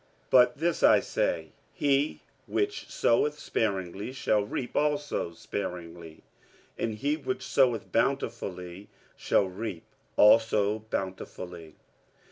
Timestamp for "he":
1.73-2.21, 6.95-7.17